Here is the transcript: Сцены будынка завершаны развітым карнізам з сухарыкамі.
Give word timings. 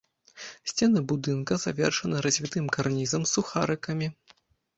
Сцены 0.69 1.03
будынка 1.11 1.57
завершаны 1.65 2.23
развітым 2.27 2.65
карнізам 2.77 3.21
з 3.29 3.33
сухарыкамі. 3.35 4.07